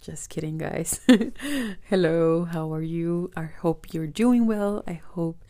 [0.00, 1.00] Just kidding, guys.
[1.90, 3.30] Hello, how are you?
[3.36, 4.82] I hope you're doing well.
[4.86, 5.44] I hope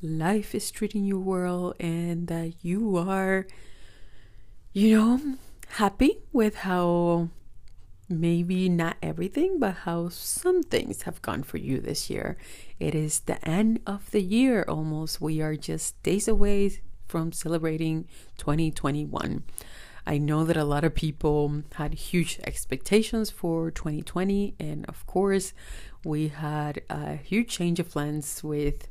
[0.00, 3.48] life is treating you well and that you are,
[4.72, 5.20] you know,
[5.70, 7.30] happy with how
[8.08, 12.36] maybe not everything, but how some things have gone for you this year.
[12.78, 15.20] It is the end of the year almost.
[15.20, 18.06] We are just days away from celebrating
[18.38, 19.42] 2021.
[20.06, 25.52] I know that a lot of people had huge expectations for 2020, and of course,
[26.04, 28.88] we had a huge change of plans with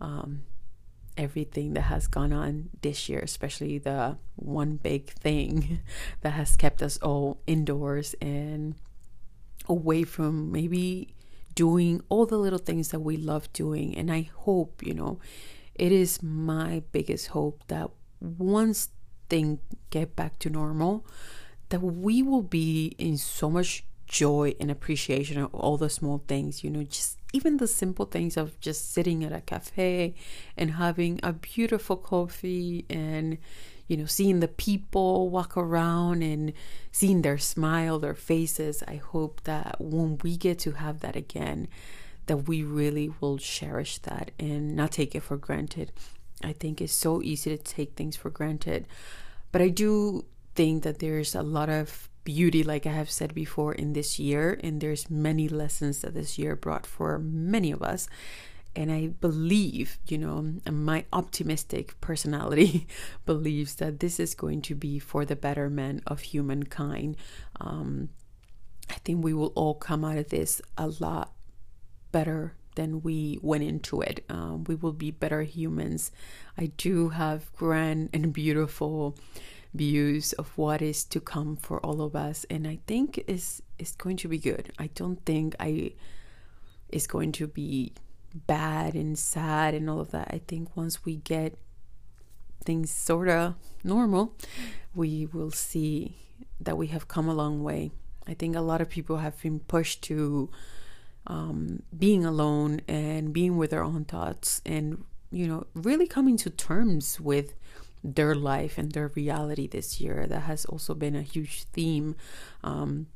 [0.00, 0.42] um,
[1.16, 5.80] everything that has gone on this year, especially the one big thing
[6.20, 8.76] that has kept us all indoors and
[9.68, 11.14] away from maybe
[11.54, 13.96] doing all the little things that we love doing.
[13.96, 15.18] And I hope, you know,
[15.74, 18.90] it is my biggest hope that once
[19.32, 21.06] things get back to normal,
[21.70, 26.62] that we will be in so much joy and appreciation of all the small things,
[26.62, 30.14] you know, just even the simple things of just sitting at a cafe
[30.54, 33.38] and having a beautiful coffee and,
[33.88, 36.52] you know, seeing the people walk around and
[36.90, 38.82] seeing their smile, their faces.
[38.86, 41.68] I hope that when we get to have that again,
[42.26, 45.90] that we really will cherish that and not take it for granted.
[46.44, 48.86] I think it's so easy to take things for granted.
[49.52, 53.72] But I do think that there's a lot of beauty like i have said before
[53.72, 58.08] in this year and there's many lessons that this year brought for many of us.
[58.74, 62.86] And i believe you know my optimistic personality
[63.26, 67.16] believes that this is going to be for the betterment of humankind.
[67.60, 68.08] Um,
[68.88, 71.32] i think we will all come out of this a lot
[72.12, 74.24] better than we went into it.
[74.28, 76.10] Um, we will be better humans.
[76.56, 79.16] I do have grand and beautiful
[79.74, 83.92] views of what is to come for all of us, and I think is is
[83.92, 84.72] going to be good.
[84.78, 85.92] I don't think I
[86.88, 87.92] is going to be
[88.34, 90.28] bad and sad and all of that.
[90.30, 91.58] I think once we get
[92.64, 94.36] things sort of normal,
[94.94, 96.16] we will see
[96.60, 97.90] that we have come a long way.
[98.26, 100.50] I think a lot of people have been pushed to
[101.26, 106.50] um, being alone and being with their own thoughts and you know really coming to
[106.50, 107.54] terms with
[108.04, 110.26] their life and their reality this year.
[110.28, 112.16] That has also been a huge theme.
[112.64, 113.06] Um,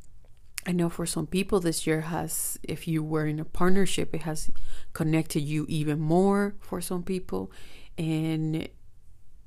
[0.69, 4.23] i know for some people this year has if you were in a partnership it
[4.23, 4.51] has
[4.95, 7.51] connected you even more for some people.
[7.99, 8.69] And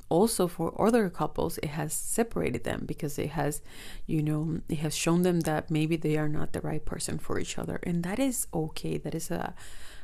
[0.10, 3.62] also for other couples it has separated them because it has
[4.08, 7.40] you know it has shown them that maybe they are not the right person for
[7.40, 7.80] each other.
[7.84, 8.98] And that is okay.
[8.98, 9.54] That is a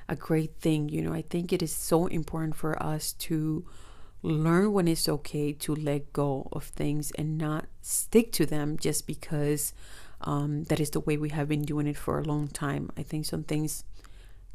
[0.08, 0.90] a great thing.
[0.90, 3.66] You know i think it is so important for us to
[4.26, 9.06] learn when it's okay to let go of things and not stick to them just
[9.06, 9.74] because
[10.22, 12.90] um, that is the way we have been doing it for a long time.
[12.98, 13.84] I think some things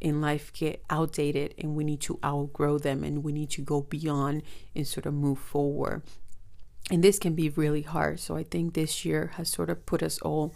[0.01, 3.83] in life get outdated and we need to outgrow them and we need to go
[3.83, 4.43] beyond
[4.75, 6.03] and sort of move forward.
[6.91, 8.19] And this can be really hard.
[8.19, 10.55] So I think this year has sort of put us all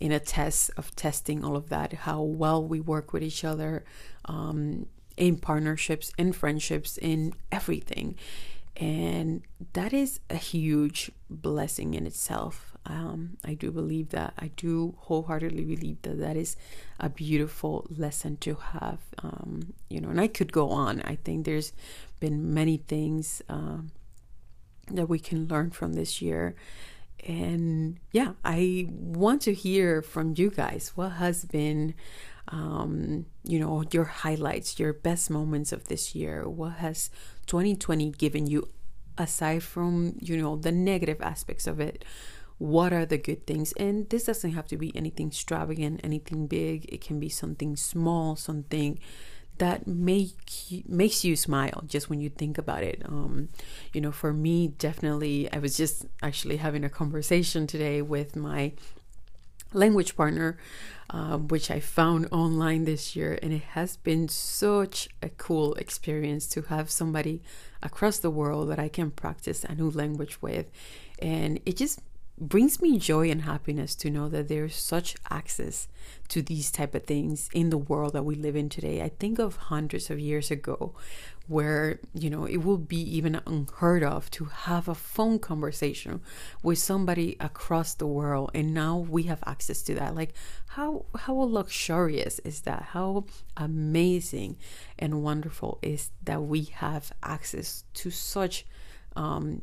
[0.00, 3.84] in a test of testing all of that, how well we work with each other
[4.24, 4.86] um,
[5.16, 8.16] in partnerships, in friendships, in everything.
[8.76, 9.42] And
[9.74, 12.69] that is a huge blessing in itself.
[12.90, 14.34] Um, I do believe that.
[14.36, 16.56] I do wholeheartedly believe that that is
[16.98, 18.98] a beautiful lesson to have.
[19.22, 21.00] Um, you know, and I could go on.
[21.02, 21.72] I think there's
[22.18, 23.92] been many things um,
[24.90, 26.56] that we can learn from this year.
[27.24, 30.90] And yeah, I want to hear from you guys.
[30.96, 31.94] What has been,
[32.48, 36.48] um, you know, your highlights, your best moments of this year?
[36.48, 37.08] What has
[37.46, 38.68] 2020 given you
[39.16, 42.04] aside from, you know, the negative aspects of it?
[42.60, 43.72] What are the good things?
[43.72, 46.84] And this doesn't have to be anything extravagant anything big.
[46.92, 49.00] It can be something small something
[49.56, 50.34] that make
[50.86, 53.02] makes you smile just when you think about it.
[53.06, 53.48] Um,
[53.94, 58.72] you know for me definitely i was just actually having a conversation today with my
[59.72, 60.58] language partner
[61.10, 66.46] um, which i found online this year and it has been such a cool experience
[66.46, 67.42] to have somebody
[67.82, 70.66] across the world that i can practice a new language with.
[71.20, 72.00] And it just
[72.40, 75.88] brings me joy and happiness to know that there's such access
[76.28, 79.02] to these type of things in the world that we live in today.
[79.02, 80.94] I think of hundreds of years ago
[81.48, 86.22] where, you know, it would be even unheard of to have a phone conversation
[86.62, 90.14] with somebody across the world and now we have access to that.
[90.14, 90.32] Like
[90.68, 92.82] how how luxurious is that?
[92.92, 93.24] How
[93.56, 94.56] amazing
[94.98, 98.64] and wonderful is that we have access to such
[99.16, 99.60] um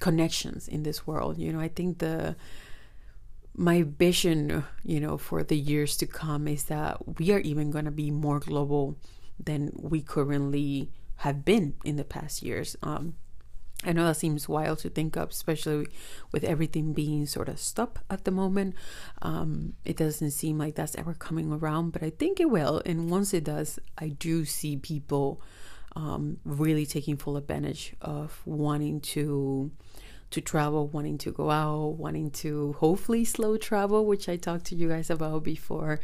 [0.00, 1.38] connections in this world.
[1.38, 2.36] You know, I think the
[3.54, 7.84] my vision, you know, for the years to come is that we are even going
[7.84, 8.96] to be more global
[9.38, 12.76] than we currently have been in the past years.
[12.82, 13.14] Um,
[13.82, 15.86] I know that seems wild to think of, especially
[16.32, 18.74] with everything being sort of stopped at the moment.
[19.22, 22.82] Um, it doesn't seem like that's ever coming around, but I think it will.
[22.84, 25.40] And once it does, I do see people
[25.96, 29.70] um, really taking full advantage of wanting to
[30.30, 34.76] to travel, wanting to go out, wanting to hopefully slow travel, which I talked to
[34.76, 36.00] you guys about before,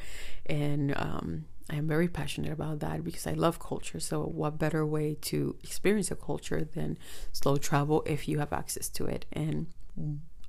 [0.46, 3.98] and um, I am very passionate about that because I love culture.
[4.00, 6.98] So, what better way to experience a culture than
[7.32, 9.26] slow travel if you have access to it?
[9.32, 9.66] And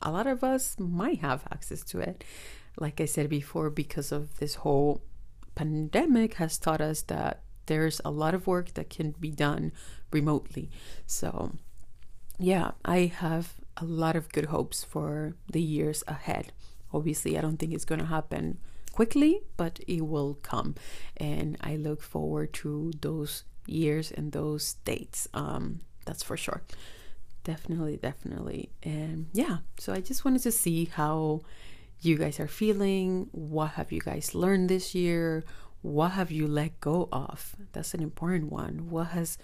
[0.02, 2.24] a lot of us might have access to it.
[2.80, 5.02] Like I said before, because of this whole
[5.56, 9.72] pandemic has taught us that there's a lot of work that can be done
[10.12, 10.70] remotely.
[11.08, 11.54] So,
[12.38, 16.52] yeah, I have a lot of good hopes for the years ahead.
[16.94, 18.60] Obviously, I don't think it's going to happen
[18.92, 20.76] quickly, but it will come.
[21.18, 25.28] And I look forward to those years and those dates.
[25.34, 26.64] Um, that's for sure.
[27.44, 28.70] Definitely, definitely.
[28.84, 31.42] And yeah, so I just wanted to see how
[32.02, 33.28] you guys are feeling.
[33.32, 35.44] What have you guys learned this year?
[35.82, 37.56] what have you let go of?
[37.72, 38.90] That's an important one.
[38.90, 39.38] What has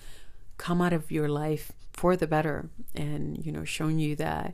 [0.58, 4.54] come out of your life for the better and, you know, shown you that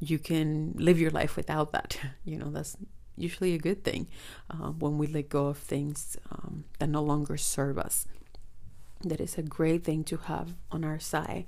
[0.00, 1.98] you can live your life without that?
[2.24, 2.76] You know, that's
[3.16, 4.06] usually a good thing
[4.50, 8.06] uh, when we let go of things um, that no longer serve us.
[9.02, 11.44] That is a great thing to have on our side.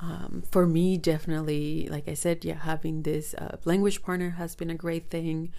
[0.00, 4.70] Um, for me, definitely, like I said, yeah, having this uh, language partner has been
[4.70, 5.52] a great thing.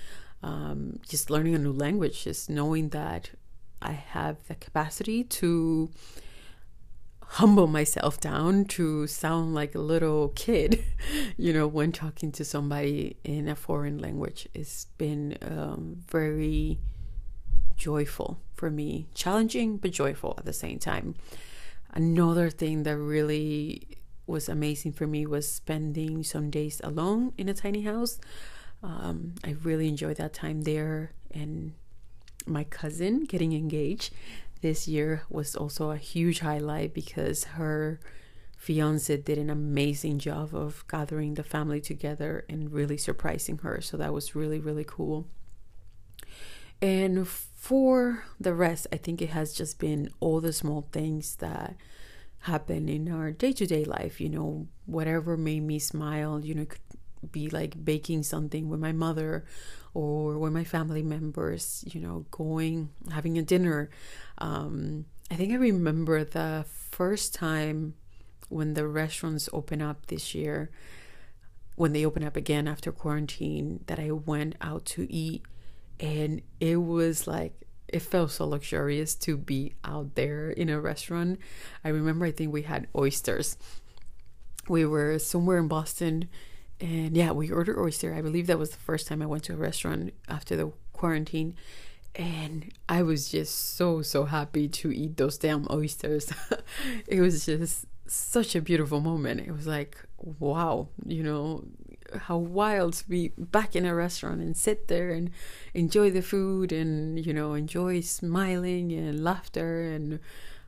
[0.44, 3.32] Um, just learning a new language, just knowing that
[3.82, 5.90] I have the capacity to
[7.34, 10.84] humble myself down to sound like a little kid,
[11.38, 14.48] you know, when talking to somebody in a foreign language.
[14.54, 16.78] It's been um, very
[17.76, 21.16] joyful for me, challenging but joyful at the same time.
[21.92, 23.98] Another thing that really
[24.28, 28.20] was amazing for me was spending some days alone in a tiny house.
[28.84, 31.74] Um, I really enjoyed that time there and
[32.46, 34.14] my cousin getting engaged
[34.64, 38.00] this year was also a huge highlight because her
[38.58, 43.82] fiance did an amazing job of gathering the family together and really surprising her.
[43.82, 45.28] So that was really, really cool.
[46.82, 51.76] And for the rest, I think it has just been all the small things that
[52.40, 54.22] happen in our day to day life.
[54.22, 56.80] You know, whatever made me smile, you know, could
[57.32, 59.46] be like baking something with my mother
[59.94, 63.90] or with my family members, you know, going, having a dinner.
[64.40, 67.96] Um, I think I remember the first time
[68.50, 70.70] when the restaurants open up this year,
[71.76, 75.44] when they open up again after quarantine, that I went out to eat.
[76.00, 77.54] And it was like,
[77.88, 81.40] it felt so luxurious to be out there in a restaurant.
[81.84, 83.58] I remember, I think we had oysters.
[84.68, 86.30] We were somewhere in Boston
[86.80, 88.14] and yeah, we ordered oyster.
[88.14, 91.56] I believe that was the first time I went to a restaurant after the quarantine.
[92.16, 96.32] And I was just so, so happy to eat those damn oysters.
[97.08, 99.42] it was just such a beautiful moment.
[99.42, 101.64] It was like, wow, you know,
[102.16, 105.32] how wild to be back in a restaurant and sit there and
[105.74, 110.20] enjoy the food and, you know, enjoy smiling and laughter and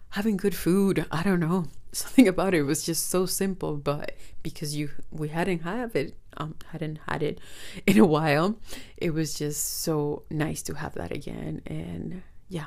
[0.09, 1.05] having good food.
[1.11, 1.65] I don't know.
[1.95, 6.55] Something about it was just so simple, but because you we hadn't had it um
[6.73, 7.39] hadn't had it
[7.87, 8.57] in a while,
[8.97, 11.61] it was just so nice to have that again.
[11.65, 12.65] And yeah,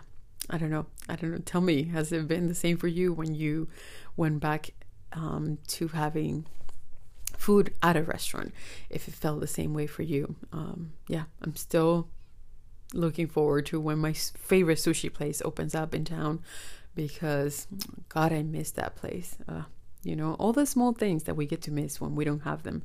[0.48, 0.86] I don't know.
[1.10, 1.42] I don't know.
[1.44, 3.68] Tell me, has it been the same for you when you
[4.16, 4.70] went back
[5.12, 6.46] um, to having
[7.36, 8.54] food at a restaurant?
[8.88, 12.08] If it felt the same way for you, um, yeah, I'm still
[12.94, 16.40] looking forward to when my favorite sushi place opens up in town
[16.94, 17.66] because
[18.08, 19.36] God, I miss that place.
[19.48, 19.62] Uh,
[20.02, 22.62] you know, all the small things that we get to miss when we don't have
[22.62, 22.82] them.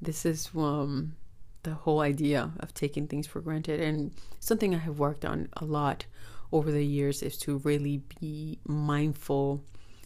[0.00, 1.14] This is um,
[1.62, 5.64] the whole idea of taking things for granted, and something I have worked on a
[5.64, 6.06] lot
[6.52, 9.64] over the years is to really be mindful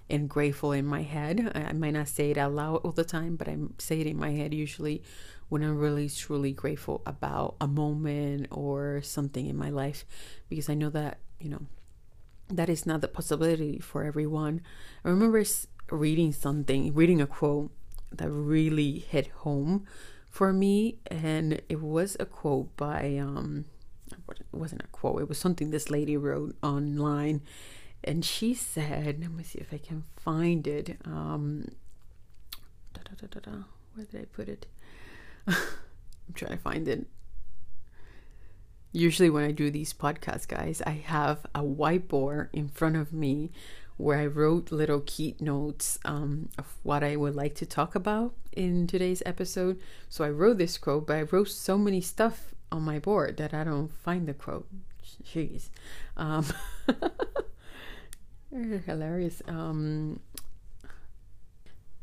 [0.09, 1.53] and grateful in my head.
[1.55, 4.07] I, I might not say it out loud all the time, but I say it
[4.07, 5.03] in my head usually
[5.49, 10.05] when I'm really truly grateful about a moment or something in my life
[10.49, 11.63] because I know that, you know,
[12.51, 14.63] that is not the possibility for everyone.
[15.05, 15.43] I remember
[15.91, 17.71] reading something, reading a quote
[18.13, 19.87] that really hit home
[20.29, 23.65] for me, and it was a quote by um,
[24.11, 25.23] it wasn't a quote.
[25.23, 27.43] It was something this lady wrote online,
[28.03, 31.69] and she said, "Let me see if I can find it." Um,
[32.95, 33.51] da, da, da,
[33.95, 34.67] Where did I put it?
[35.47, 37.07] I'm trying to find it.
[38.93, 43.53] Usually, when I do these podcasts, guys, I have a whiteboard in front of me
[43.97, 48.35] where I wrote little key notes um, of what I would like to talk about
[48.53, 49.79] in today's episode.
[50.09, 53.53] So I wrote this quote, but I wrote so many stuff on my board that
[53.53, 54.67] I don't find the quote.
[55.23, 55.69] Jeez.
[56.17, 56.47] Um,
[58.87, 59.43] hilarious.
[59.47, 60.21] Um,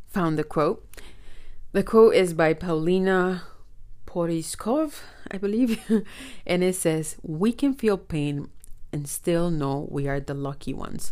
[0.08, 0.86] found the quote.
[1.72, 3.44] The quote is by Paulina
[4.08, 5.80] Porizkov, I believe,
[6.48, 8.50] and it says, We can feel pain
[8.92, 11.12] and still know we are the lucky ones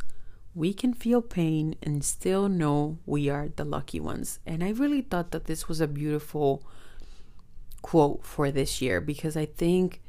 [0.56, 4.40] we can feel pain and still know we are the lucky ones.
[4.48, 6.64] And I really thought that this was a beautiful
[7.82, 10.02] quote for this year because I think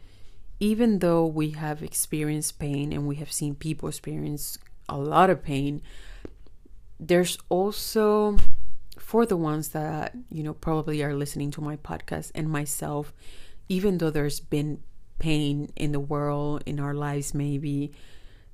[0.60, 4.56] even though we have experienced pain and we have seen people experience
[4.88, 5.82] a lot of pain,
[7.00, 8.38] there's also
[9.06, 13.12] for the ones that, you know, probably are listening to my podcast and myself,
[13.68, 14.82] even though there's been
[15.20, 17.92] pain in the world, in our lives, maybe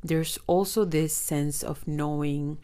[0.03, 2.59] there's also this sense of knowing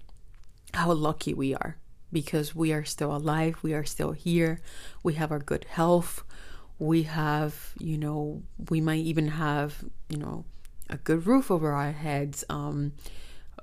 [0.74, 1.78] how lucky we are
[2.12, 4.60] because we are still alive, we are still here,
[5.02, 6.24] we have our good health,
[6.78, 10.44] we have, you know, we might even have, you know,
[10.90, 12.92] a good roof over our heads, um,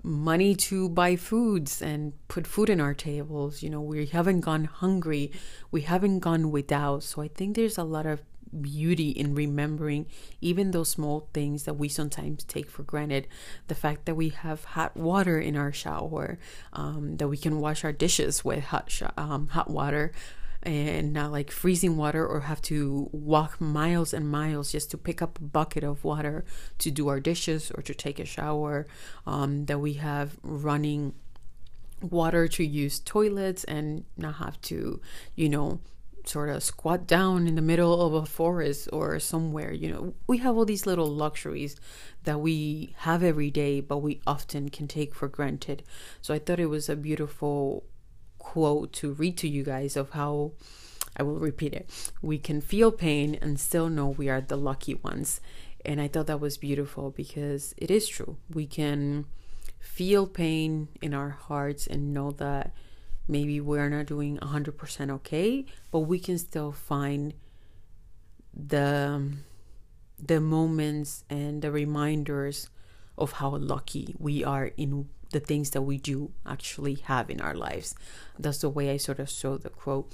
[0.06, 3.64] money to buy foods and put food in our tables.
[3.64, 5.32] You know, we haven't gone hungry,
[5.72, 7.04] we haven't gone without.
[7.04, 8.22] So I think there's a lot of
[8.62, 10.06] beauty in remembering
[10.40, 13.28] even those small things that we sometimes take for granted.
[13.68, 16.38] The fact that we have hot water in our shower,
[16.72, 20.12] um, that we can wash our dishes with hot sh- um, hot water
[20.65, 25.22] and not like freezing water or have to walk miles and miles just to pick
[25.22, 26.43] up a bucket of water
[26.79, 28.88] to do our dishes or to take a shower
[29.27, 31.13] um, that we have running
[32.01, 35.00] water to use toilets and not have to
[35.36, 35.79] you know
[36.27, 39.72] sort of squat down in the middle of a forest or somewhere.
[39.72, 41.75] You know, we have all these little luxuries
[42.24, 45.84] that we have every day, but we often can take for granted.
[46.22, 47.84] So I thought it was a beautiful
[48.46, 50.52] quote to read to you guys of how
[51.18, 51.90] I will repeat it.
[52.22, 55.42] We can feel pain and still know we are the lucky ones.
[55.84, 58.38] And I thought that was beautiful because it is true.
[58.54, 59.25] We can
[59.80, 62.74] feel pain in our hearts and know that
[63.28, 67.34] maybe we're not doing 100% okay but we can still find
[68.54, 69.22] the
[70.22, 72.70] the moments and the reminders
[73.18, 77.54] of how lucky we are in the things that we do actually have in our
[77.54, 77.94] lives.
[78.39, 80.10] That's the way i sort of saw the quote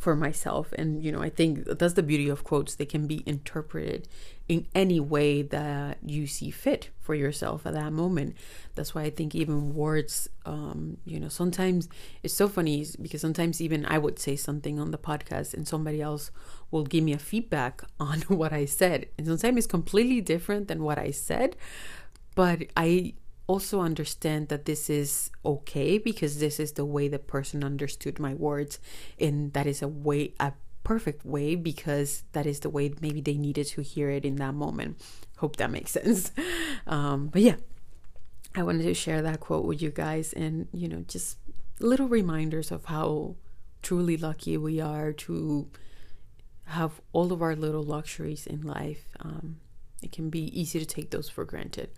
[0.00, 0.72] for myself.
[0.80, 2.74] And you know i think that's the beauty of quotes.
[2.74, 4.08] They can be interpreted
[4.48, 8.34] in any way that you see fit for yourself at that moment.
[8.74, 11.88] That's why i think even words um you know sometimes
[12.24, 16.00] it's so funny because sometimes even i would say something on the podcast and somebody
[16.10, 16.32] else
[16.72, 17.74] will give me a feedback
[18.10, 19.06] on what i said.
[19.16, 21.54] And sometimes it's completely different than what i said
[22.34, 23.14] but i
[23.52, 28.34] also understand that this is okay because this is the way the person understood my
[28.34, 28.78] words
[29.20, 30.52] and that is a way a
[30.84, 34.54] perfect way because that is the way maybe they needed to hear it in that
[34.54, 34.90] moment.
[35.38, 36.32] Hope that makes sense.
[36.86, 37.56] Um, but yeah
[38.54, 41.38] i wanted to share that quote with you guys and you know just
[41.80, 43.34] little reminders of how
[43.82, 45.68] truly lucky we are to
[46.66, 49.08] have all of our little luxuries in life.
[49.20, 49.56] Um,
[50.02, 51.90] it can be easy to take those for granted.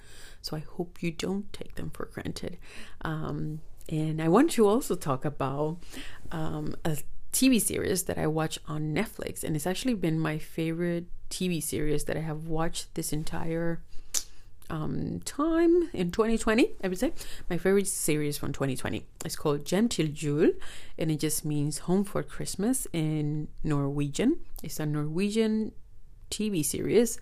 [0.44, 2.58] So I hope you don't take them for granted.
[3.00, 5.78] Um, and I want to also talk about
[6.30, 6.98] um, a
[7.32, 12.04] TV series that I watch on Netflix, and it's actually been my favorite TV series
[12.04, 13.80] that I have watched this entire
[14.68, 16.72] um, time in 2020.
[16.82, 17.12] I would say
[17.48, 19.02] my favorite series from 2020.
[19.24, 20.52] It's called Hjem til Jul,
[20.98, 24.40] and it just means home for Christmas in Norwegian.
[24.62, 25.72] It's a Norwegian
[26.30, 27.18] TV series.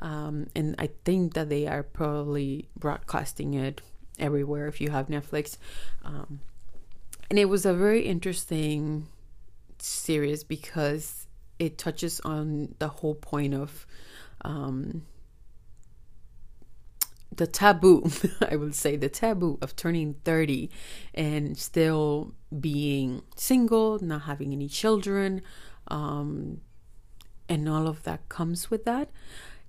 [0.00, 3.80] Um, and I think that they are probably broadcasting it
[4.18, 5.58] everywhere if you have Netflix.
[6.04, 6.40] Um,
[7.30, 9.08] and it was a very interesting
[9.78, 11.26] series because
[11.58, 13.86] it touches on the whole point of
[14.42, 15.02] um,
[17.34, 18.10] the taboo,
[18.48, 20.70] I will say the taboo of turning 30
[21.14, 25.42] and still being single, not having any children,
[25.88, 26.60] um,
[27.48, 29.10] and all of that comes with that.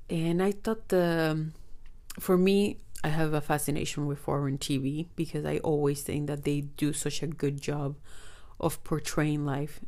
[0.10, 1.54] And I thought the, um,
[2.20, 6.62] for me, I have a fascination with foreign TV because I always think that they
[6.62, 7.98] do such a good job
[8.60, 9.82] of portraying life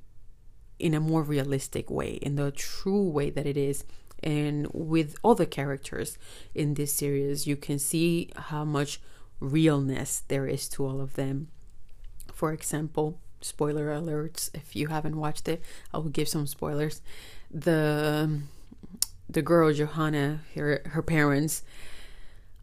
[0.77, 3.83] in a more realistic way, in the true way that it is.
[4.21, 6.17] And with all the characters
[6.53, 9.01] in this series, you can see how much
[9.39, 11.47] realness there is to all of them.
[12.31, 15.61] For example, spoiler alerts if you haven't watched it,
[15.93, 17.01] I will give some spoilers.
[17.51, 18.41] The
[19.29, 21.63] the girl Johanna, her her parents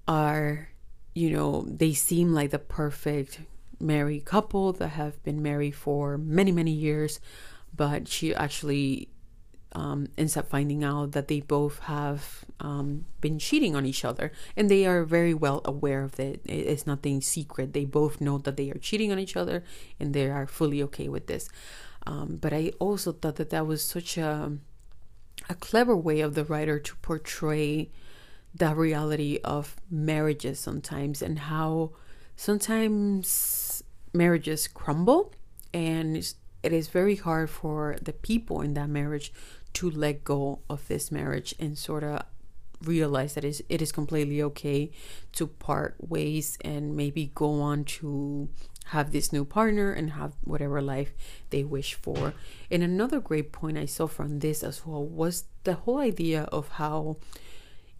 [0.09, 0.68] are,
[1.14, 3.40] you know, they seem like the perfect
[3.78, 7.21] married couple that have been married for many many years
[7.76, 9.09] but she actually
[9.76, 14.33] um, ends up finding out that they both have um, been cheating on each other.
[14.56, 16.40] And they are very well aware of it.
[16.47, 17.75] It's nothing secret.
[17.75, 19.62] They both know that they are cheating on each other
[20.00, 21.49] and they are fully okay with this.
[22.09, 24.52] Um, but i also thought that that was such a
[25.49, 27.90] a clever way of the writer to portray
[28.54, 31.90] the reality of marriages sometimes and how
[32.37, 35.33] sometimes marriages crumble
[35.75, 36.16] and
[36.62, 39.33] it is very hard for the people in that marriage
[39.76, 42.23] to let go of this marriage and sort of
[42.83, 44.90] realize that it is completely okay
[45.33, 48.49] to part ways and maybe go on to
[48.87, 51.12] have this new partner and have whatever life
[51.50, 52.33] they wish for.
[52.71, 56.68] And another great point I saw from this as well was the whole idea of
[56.68, 57.18] how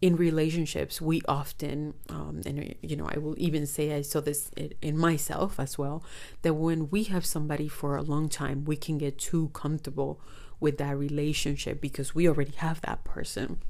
[0.01, 4.51] in relationships we often um, and you know i will even say i saw this
[4.83, 6.05] in myself as well
[6.43, 10.21] that when we have somebody for a long time we can get too comfortable
[10.61, 13.61] with that relationship because we already have that person.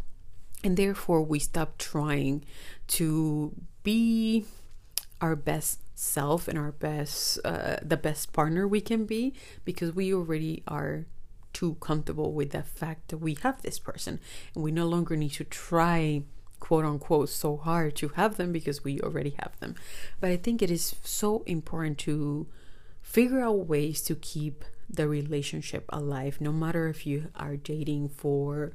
[0.65, 2.45] And therefore we stop trying
[2.89, 4.45] to be
[5.21, 9.33] our best self and our best uh, the best partner we can be
[9.65, 11.07] because we already are
[11.53, 14.21] too comfortable with the fact that we have this person.
[14.55, 16.23] And we no longer need to try
[16.61, 19.75] quote unquote so hard to have them because we already have them.
[20.21, 22.47] But i think it is so important to
[23.01, 28.73] figure out ways to keep the relationship alive no matter if you are dating for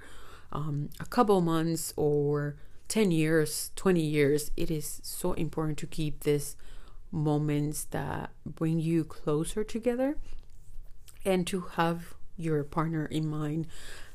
[0.51, 2.55] um, a couple months or
[2.87, 6.55] 10 years 20 years it is so important to keep these
[7.11, 10.17] moments that bring you closer together
[11.25, 13.67] and to have your partner in mind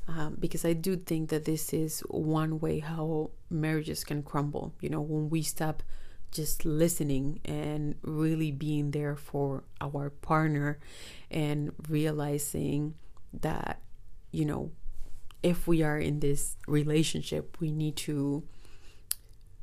[0.09, 4.73] um, because I do think that this is one way how marriages can crumble.
[4.81, 5.83] You know, when we stop
[6.37, 10.79] just listening and really being there for our partner
[11.31, 12.95] and realizing
[13.33, 13.81] that,
[14.31, 14.71] you know,
[15.43, 18.43] if we are in this relationship, we need to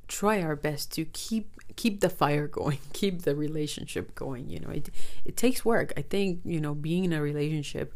[0.07, 4.69] try our best to keep keep the fire going keep the relationship going you know
[4.69, 4.89] it
[5.25, 7.95] it takes work i think you know being in a relationship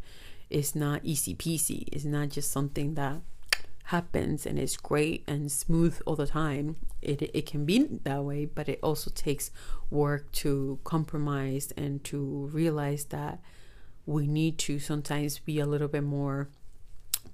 [0.49, 1.87] is not easy peasy.
[1.91, 3.21] It's not just something that
[3.87, 6.75] happens and is great and smooth all the time.
[7.01, 9.51] It it can be that way, but it also takes
[9.89, 13.39] work to compromise and to realize that
[14.05, 16.49] we need to sometimes be a little bit more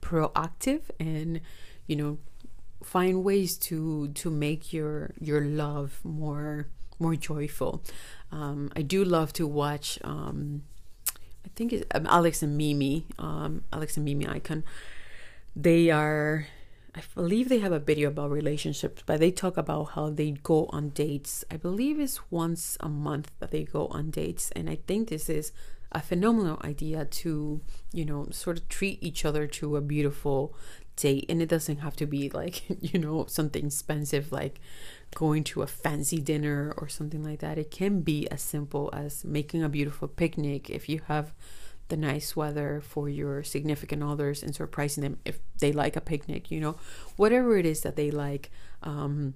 [0.02, 1.40] proactive and
[1.88, 2.18] you know
[2.84, 6.68] find ways to to make your your love more
[7.00, 7.84] more joyful.
[8.32, 10.64] Um, I do love to watch um,
[11.46, 14.64] I think it's um, Alex and Mimi, um, Alex and Mimi Ikonn.
[15.56, 16.48] They are,
[16.96, 20.66] I believe they have a video about relationships, but they talk about how they go
[20.68, 21.46] on dates.
[21.52, 25.30] I believe it's once a month that they go on dates, and I think this
[25.30, 25.52] is
[25.92, 27.62] a phenomenal idea to,
[27.92, 30.56] you know, sort of treat each other to a beautiful
[30.96, 34.60] date, and it doesn't have to be like, you know, something expensive like
[35.14, 37.60] going to a fancy dinner or something like that.
[37.60, 41.32] It can be as simple as making a beautiful picnic if you have
[41.90, 46.50] the nice weather for your significant others and surprising them if they like a picnic,
[46.50, 46.76] you know,
[47.18, 48.50] whatever it is that they like,
[48.82, 49.36] um,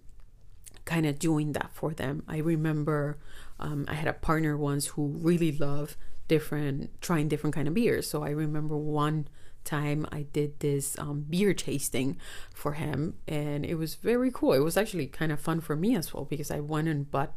[0.85, 2.23] kind of doing that for them.
[2.27, 3.17] I remember
[3.59, 5.95] um, I had a partner once who really loved
[6.27, 8.09] different, trying different kind of beers.
[8.09, 9.27] So I remember one
[9.63, 12.17] time I did this um, beer tasting
[12.53, 14.53] for him, and it was very cool.
[14.53, 17.35] It was actually kind of fun for me as well because I went and bought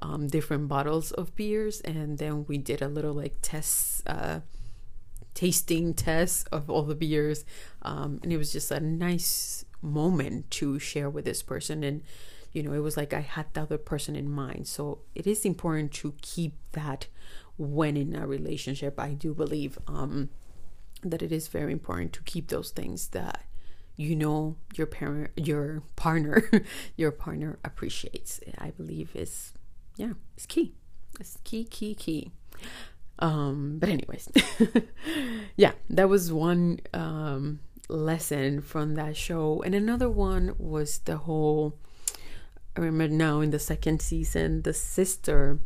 [0.00, 4.02] um, different bottles of beers, and then we did a little like test.
[4.06, 4.40] Uh,
[5.32, 7.44] tasting test of all the beers
[7.82, 12.02] um, and it was just a nice moment to share with this person and
[12.52, 15.44] you know it was like i had the other person in mind so it is
[15.44, 17.06] important to keep that
[17.56, 20.28] when in a relationship i do believe um
[21.02, 23.44] that it is very important to keep those things that
[23.96, 26.42] you know your parent your partner
[26.96, 29.52] your partner appreciates i believe is
[30.00, 30.72] yeah it's key.
[31.20, 32.32] It's key key key.
[33.18, 34.30] Um but anyways
[35.56, 37.60] yeah that was one um
[37.90, 39.62] lesson from that show.
[39.62, 41.76] And another one was the whole
[42.76, 45.58] i remember now in the second season the sister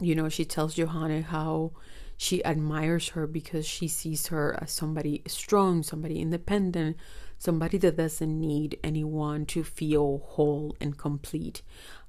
[0.00, 1.70] you know she tells johanna how
[2.16, 6.96] she admires her because she sees her as somebody strong somebody independent
[7.38, 11.62] somebody that doesn't need anyone to feel whole and complete.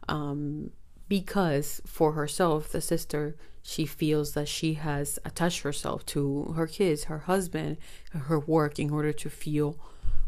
[0.08, 0.71] Um,
[1.08, 7.06] because for herself, the sister, she feels that she has attached herself to her kids,
[7.06, 7.78] her husband,
[8.12, 9.78] her work in order to feel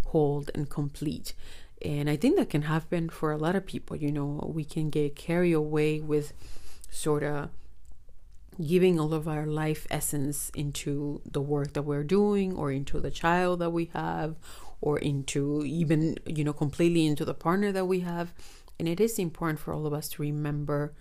[0.08, 1.34] whole and complete.
[1.82, 3.96] And I think that can happen for a lot of people.
[3.96, 6.34] You know, we can get carried away with
[6.92, 7.50] sort of
[8.66, 13.12] giving all of our life essence into the work that we're doing or into the
[13.12, 14.36] child that we have
[14.82, 18.34] or into even, you know, completely into the partner that we have.
[18.80, 20.94] And it is important for all of us to remember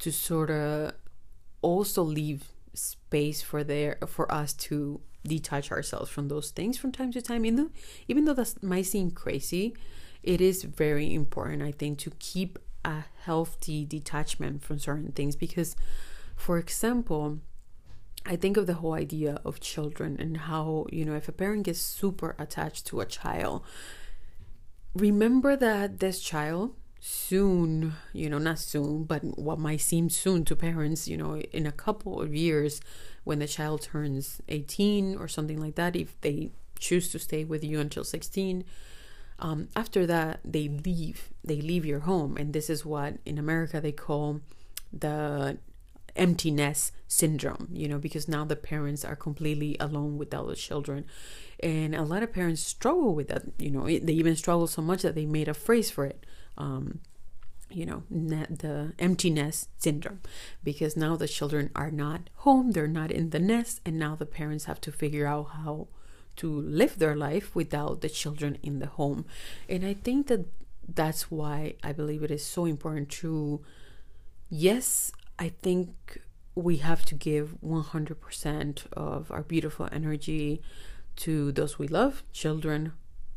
[0.00, 0.92] to sort of
[1.62, 7.10] also leave space for there for us to detach ourselves from those things from time
[7.12, 7.44] to time.
[7.44, 7.70] Even though,
[8.06, 9.74] even though that might seem crazy,
[10.22, 15.36] it is very important, I think, to keep a healthy detachment from certain things.
[15.36, 15.74] Because,
[16.36, 17.40] for example,
[18.24, 21.64] I think of the whole idea of children and how, you know, if a parent
[21.64, 23.62] gets super attached to a child,
[24.94, 30.56] remember that this child soon, you know, not soon, but what might seem soon to
[30.56, 32.80] parents, you know, in a couple of years
[33.24, 37.64] when the child turns 18 or something like that, if they choose to stay with
[37.64, 38.64] you until 16,
[39.38, 41.30] um, after that, they leave.
[41.44, 42.36] They leave your home.
[42.36, 44.40] And this is what in America they call
[44.92, 45.58] the
[46.16, 51.04] empty nest syndrome, you know, because now the parents are completely alone without the children.
[51.60, 55.02] And a lot of parents struggle with that, you know, they even struggle so much
[55.02, 56.24] that they made a phrase for it.
[56.56, 57.00] Um,
[57.68, 60.20] you know, the empty nest syndrome,
[60.62, 64.24] because now the children are not home, they're not in the nest, and now the
[64.24, 65.88] parents have to figure out how
[66.36, 69.24] to live their life without the children in the home.
[69.68, 70.46] And I think that
[70.86, 73.62] that's why I believe it is so important to,
[74.48, 76.20] yes, I think
[76.54, 80.62] we have to give 100% of our beautiful energy
[81.16, 82.92] to those we love, children,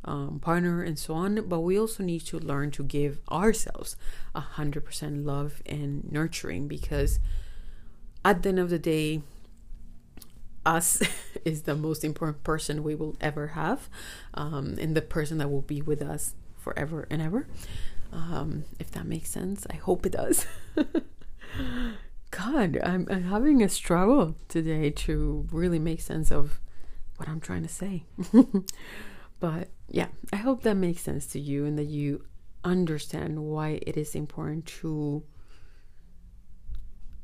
[0.05, 1.47] um, partner, and so on.
[1.47, 3.95] But we also need to learn to give ourselves
[4.35, 7.19] 100% love and nurturing because
[8.23, 9.21] at the end of the day,
[10.65, 11.01] us
[11.45, 13.89] is the most important person we will ever have,
[14.33, 17.47] um, and the person that will be with us forever and ever.
[18.11, 20.45] Um, if that makes sense, I hope it does.
[22.31, 26.59] God, I'm, I'm having a struggle today to really make sense of
[27.17, 28.03] what I'm trying to say.
[29.39, 32.25] but yeah, I hope that makes sense to you and that you
[32.63, 35.23] understand why it is important to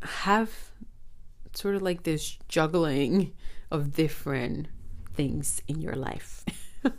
[0.02, 0.52] have
[1.54, 3.34] sort of like this juggling
[3.72, 4.68] of different
[5.14, 6.44] things in your life.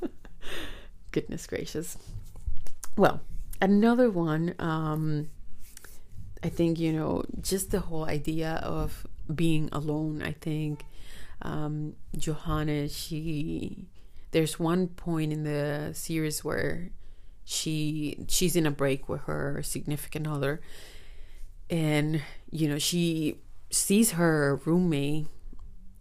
[1.13, 1.97] Goodness gracious.
[2.97, 3.21] Well,
[3.61, 5.29] another one um,
[6.43, 10.85] I think, you know, just the whole idea of being alone, I think
[11.43, 13.89] um, Johanna, she,
[14.37, 16.91] there's one point in the series where
[17.43, 20.61] she she's in a break with her significant other.
[21.71, 22.21] And
[22.51, 23.39] you know she
[23.71, 25.29] sees her roommate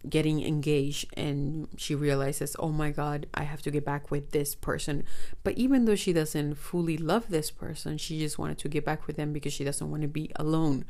[0.08, 4.54] getting engaged and she realizes oh my god i have to get back with this
[4.54, 5.04] person.
[5.42, 9.06] But even though she doesn't fully love this person she just wanted to get back
[9.06, 10.84] with them because she doesn't want to be alone.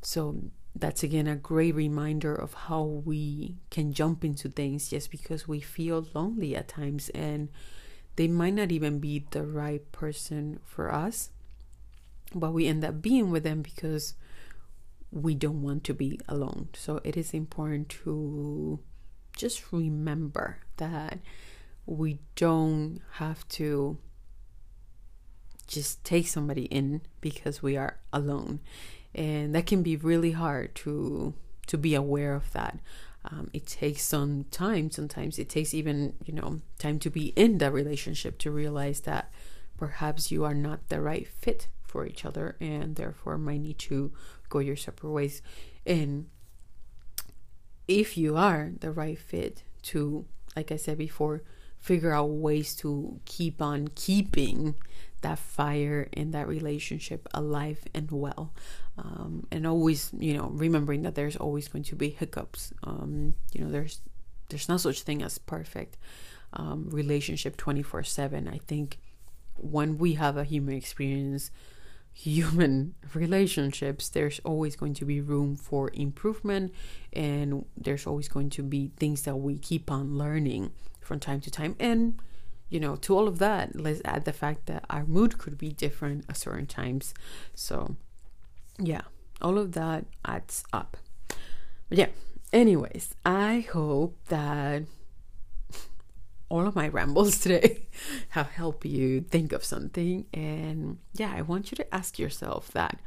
[0.00, 0.36] So
[0.74, 5.60] that's again a great reminder of how we can jump into things just because we
[5.60, 7.48] feel lonely at times and
[8.16, 11.30] they might not even be the right person for us.
[12.34, 14.14] But we end up being with them because
[15.12, 16.68] we don't want to be alone.
[16.74, 18.80] So it is important to
[19.36, 21.18] just remember that
[21.84, 23.98] we don't have to
[25.66, 28.60] just take somebody in because we are alone.
[29.14, 31.34] And that can be really hard to
[31.66, 32.78] to be aware of that.
[33.24, 34.90] Um, it takes some time.
[34.90, 39.30] Sometimes it takes even you know time to be in that relationship to realize that
[39.76, 44.12] perhaps you are not the right fit for each other and therefore might need to
[44.52, 45.42] go your separate ways.
[45.86, 46.26] And
[47.88, 50.24] if you are the right fit to,
[50.56, 51.42] like I said before,
[51.78, 54.74] figure out ways to keep on keeping
[55.22, 58.52] that fire in that relationship alive and well.
[58.98, 62.72] Um, and always, you know, remembering that there's always going to be hiccups.
[62.84, 64.00] Um, you know, there's
[64.48, 65.96] there's no such thing as perfect.
[66.52, 68.48] um, relationship 24 7.
[68.48, 68.98] I think
[69.56, 71.50] when we have a human experience,
[72.12, 76.72] human relationships, there's always going to be room for improvement
[77.12, 81.50] and there's always going to be things that we keep on learning from time to
[81.50, 81.76] time.
[81.78, 82.20] And,
[82.68, 85.70] you know, to all of that, let's add the fact that our mood could be
[85.70, 87.12] different at certain times.
[87.54, 87.96] So,
[88.78, 89.02] yeah,
[89.40, 90.96] all of that adds up.
[91.88, 92.08] But yeah,
[92.52, 94.84] anyways, I hope that
[96.52, 97.86] all of my rambles today
[98.30, 100.26] have helped you think of something.
[100.34, 103.00] And yeah, I want you to ask yourself that.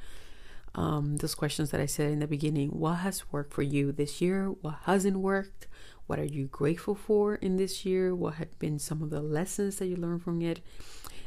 [0.74, 4.20] Um, those questions that I said in the beginning what has worked for you this
[4.20, 4.48] year?
[4.48, 5.68] What hasn't worked?
[6.08, 8.14] What are you grateful for in this year?
[8.14, 10.60] What had been some of the lessons that you learned from it?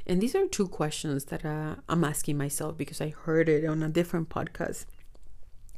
[0.06, 3.82] And these are two questions that uh, I'm asking myself because I heard it on
[3.82, 4.84] a different podcast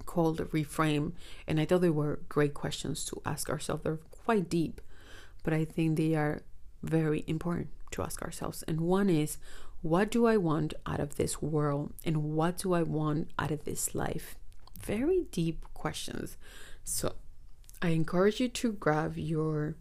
[0.05, 1.13] called Reframe.
[1.47, 3.85] And I thought they were great questions to ask ourselves.
[3.85, 4.81] They're quite deep
[5.43, 6.43] but I think they are
[6.83, 8.63] very important to ask ourselves.
[8.69, 9.39] And one is,
[9.83, 11.93] what do I want out of this world?
[12.05, 14.37] And what do I want out of this life?
[14.83, 16.37] Very deep questions.
[16.85, 17.15] So
[17.83, 19.77] I encourage you to grab your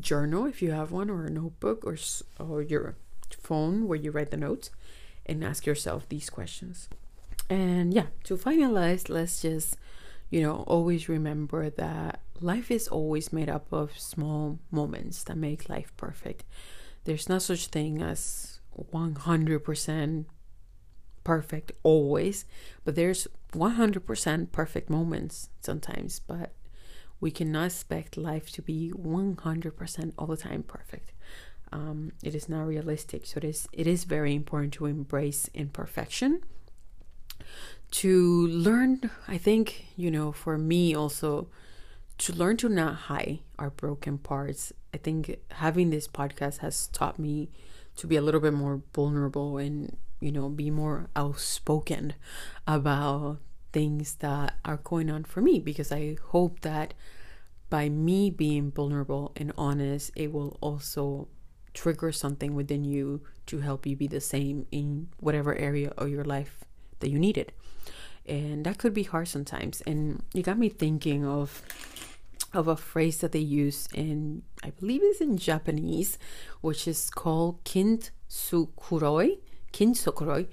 [0.00, 1.96] journal if you have one, or a notebook, or,
[2.38, 2.96] or your
[3.30, 4.70] phone where you write the notes,
[5.26, 6.88] and ask yourself these questions.
[7.48, 9.76] And yeah, to finalize, let's just,
[10.30, 15.68] you know, always remember that life is always made up of small moments that make
[15.68, 16.44] life perfect.
[17.04, 20.24] There's no such thing as 100%
[21.22, 22.44] perfect always,
[22.84, 26.52] but there's 100% perfect moments sometimes, but
[27.20, 31.12] we cannot expect life to be 100% all the time perfect.
[31.72, 33.26] Um, it is not realistic.
[33.26, 36.40] So it is it is very important to embrace imperfection.
[37.90, 41.48] To learn, I think, you know, for me also
[42.18, 44.72] to learn to not hide our broken parts.
[44.92, 47.50] I think having this podcast has taught me
[47.96, 52.14] to be a little bit more vulnerable and, you know, be more outspoken
[52.66, 53.38] about
[53.72, 56.94] things that are going on for me because I hope that
[57.70, 61.28] by me being vulnerable and honest, it will also
[61.72, 66.24] trigger something within you to help you be the same in whatever area of your
[66.24, 66.64] life
[67.00, 67.52] that you needed.
[68.26, 69.82] And that could be hard sometimes.
[69.82, 71.62] And you got me thinking of
[72.54, 76.18] of a phrase that they use in, I believe it's in Japanese,
[76.60, 79.38] which is called kintsukuroi,
[79.72, 80.46] kintsukuroi,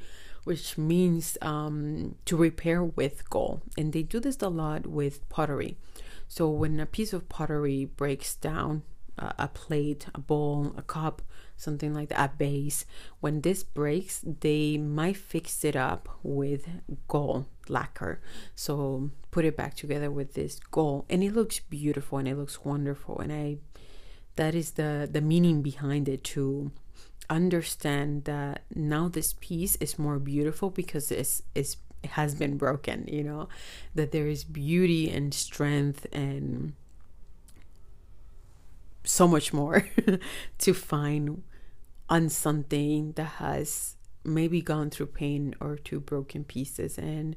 [0.43, 3.61] which means um, to repair with gold.
[3.77, 5.77] And they do this a lot with pottery.
[6.27, 8.83] So when a piece of pottery breaks down,
[9.19, 11.21] uh, a plate, a bowl, a cup,
[11.57, 12.85] something like that, a base,
[13.19, 16.67] when this breaks, they might fix it up with
[17.07, 18.21] gold lacquer.
[18.55, 22.65] So put it back together with this gold and it looks beautiful and it looks
[22.65, 23.57] wonderful and I
[24.35, 26.71] that is the the meaning behind it to
[27.29, 33.07] understand that now this piece is more beautiful because it's, it's it has been broken,
[33.07, 33.47] you know,
[33.93, 36.73] that there is beauty and strength and
[39.03, 39.87] so much more
[40.57, 41.43] to find
[42.09, 47.35] on something that has maybe gone through pain or two broken pieces and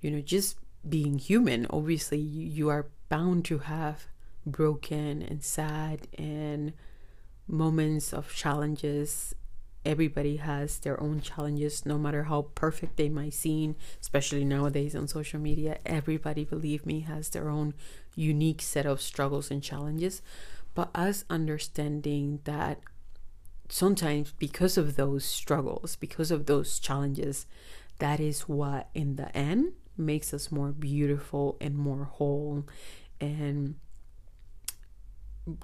[0.00, 0.56] you know just
[0.88, 4.06] being human obviously you are bound to have
[4.46, 6.72] broken and sad and
[7.48, 9.34] moments of challenges.
[9.84, 15.06] Everybody has their own challenges no matter how perfect they might seem especially nowadays on
[15.08, 15.78] social media.
[15.84, 17.74] Everybody believe me has their own
[18.14, 20.22] unique set of struggles and challenges.
[20.74, 22.80] But us understanding that
[23.68, 27.46] sometimes because of those struggles, because of those challenges,
[27.98, 32.64] that is what in the end makes us more beautiful and more whole
[33.20, 33.76] and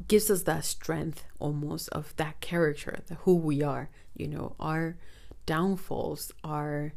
[0.06, 3.90] gives us that strength almost of that character, the who we are.
[4.14, 4.96] You know, our
[5.46, 6.94] downfalls are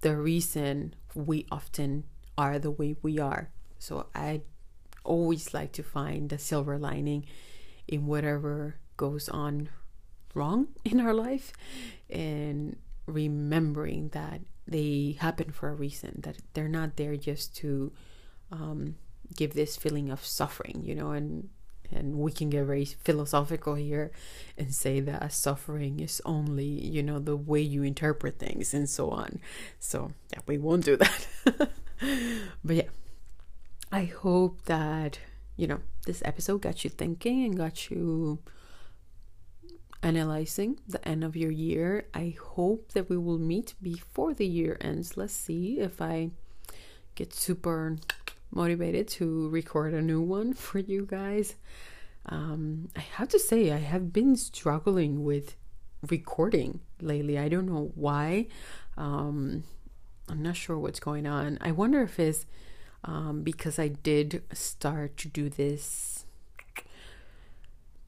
[0.00, 2.04] the reason we often
[2.36, 3.50] are the way we are.
[3.78, 4.42] So I
[5.04, 7.26] always like to find the silver lining
[7.86, 9.68] in whatever goes on
[10.34, 11.52] wrong in our life
[12.10, 17.92] and remembering that they happen for a reason that they're not there just to
[18.50, 18.96] um,
[19.36, 21.48] give this feeling of suffering you know and
[21.90, 24.10] and we can get very philosophical here
[24.56, 29.10] and say that suffering is only you know the way you interpret things and so
[29.10, 29.40] on.
[29.78, 31.26] So yeah we won't do that.
[32.64, 32.88] But yeah
[33.92, 35.18] i hope that
[35.56, 38.38] you know this episode got you thinking and got you
[40.02, 42.06] analyzing the end of your year.
[42.14, 45.16] I hope that we will meet before the year ends.
[45.16, 46.30] Let's see if I
[47.14, 47.96] get super
[48.50, 51.54] motivated to record a new one for you guys.
[52.26, 55.56] um, I have to say, I have been struggling with
[56.08, 57.38] recording lately.
[57.38, 58.46] I don't know why.
[58.96, 59.64] Um,
[60.28, 61.58] I'm not sure what's going on.
[61.60, 62.46] I wonder if it's
[63.04, 66.21] um, because I did start to do this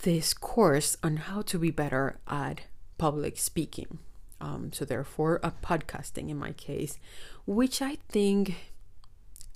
[0.04, 2.60] this course on how to be better at
[2.98, 3.98] public speaking.
[4.38, 6.98] Um, so therefore, a podcasting in my case,
[7.46, 8.54] which I think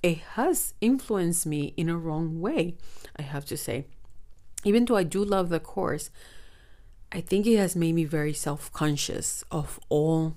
[0.01, 2.75] it has influenced me in a wrong way.
[3.15, 3.85] I have to say,
[4.63, 6.09] even though I do love the course,
[7.11, 10.35] I think it has made me very self conscious of all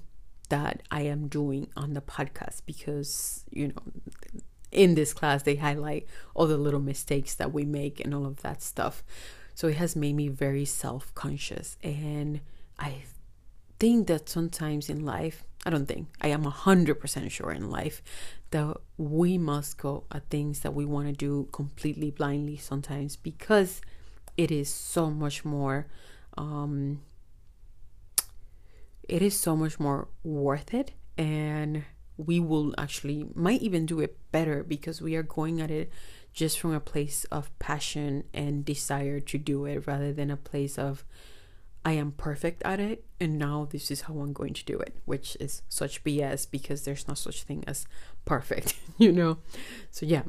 [0.51, 3.83] that I am doing on the podcast because, you know,
[4.70, 8.42] in this class, they highlight all the little mistakes that we make and all of
[8.42, 9.03] that stuff.
[9.55, 11.77] So it has made me very self conscious.
[11.83, 12.41] And
[12.79, 13.05] I
[13.79, 18.03] think that sometimes in life, I don't think, I am 100% sure in life
[18.51, 23.81] that we must go at things that we want to do completely blindly sometimes because
[24.37, 25.87] it is so much more
[26.37, 27.01] um,
[29.09, 31.85] it is so much more worth it and
[32.17, 35.91] we will actually might even do it better because we are going at it
[36.33, 40.79] just from a place of passion and desire to do it rather than a place
[40.79, 41.05] of
[41.85, 44.95] I am perfect at it and now this is how I'm going to do it,
[45.05, 47.87] which is such BS because there's no such thing as
[48.25, 49.38] perfect, you know.
[49.90, 50.23] So yeah,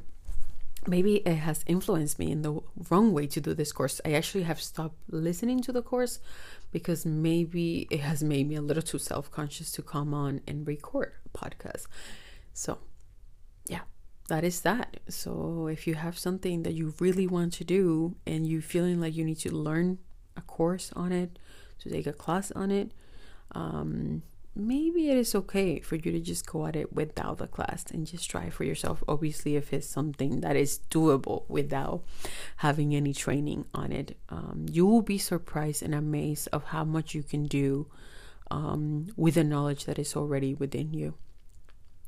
[0.87, 4.01] maybe it has influenced me in the wrong way to do this course.
[4.03, 6.19] I actually have stopped listening to the course
[6.71, 10.67] because maybe it has made me a little too self conscious to come on and
[10.67, 11.85] record a podcast.
[12.53, 12.79] So,
[14.27, 14.99] that is that.
[15.09, 19.15] So, if you have something that you really want to do and you feeling like
[19.15, 19.99] you need to learn
[20.37, 21.37] a course on it,
[21.79, 22.91] to take a class on it,
[23.51, 24.23] um,
[24.55, 28.07] maybe it is okay for you to just go at it without the class and
[28.07, 29.03] just try for yourself.
[29.07, 32.03] Obviously, if it's something that is doable without
[32.57, 37.13] having any training on it, um, you will be surprised and amazed of how much
[37.13, 37.87] you can do
[38.51, 41.15] um, with the knowledge that is already within you.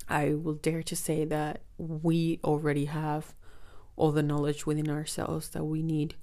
[0.08, 3.34] I will dare to say that we already have
[3.96, 6.16] all the knowledge within ourselves that we need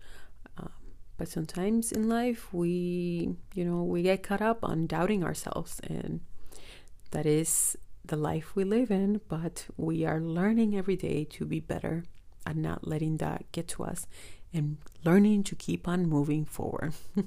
[0.57, 0.71] um,
[1.17, 6.21] but sometimes in life, we, you know, we get caught up on doubting ourselves, and
[7.11, 9.21] that is the life we live in.
[9.29, 12.05] But we are learning every day to be better
[12.45, 14.07] and not letting that get to us
[14.53, 16.95] and learning to keep on moving forward.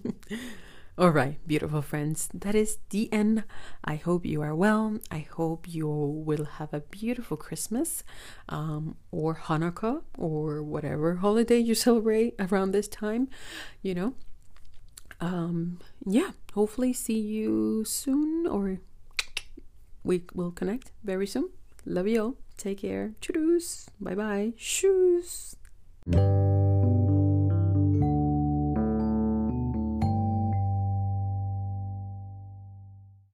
[0.97, 3.43] All right, beautiful friends, that is the end.
[3.83, 4.97] I hope you are well.
[5.11, 8.01] I hope you will have a beautiful Christmas
[8.47, 13.27] um, or Hanukkah or whatever holiday you celebrate around this time,
[13.81, 14.13] you know.
[15.19, 18.79] Um, yeah, hopefully, see you soon or
[20.05, 21.49] we will connect very soon.
[21.85, 22.35] Love you all.
[22.57, 23.11] Take care.
[23.19, 23.87] Tschüss.
[23.99, 24.53] Bye bye.
[24.55, 25.57] Shoes.